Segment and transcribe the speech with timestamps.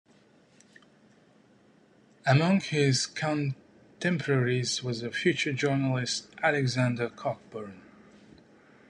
[2.25, 7.79] Among his contemporaries was the future journalist Alexander Cockburn.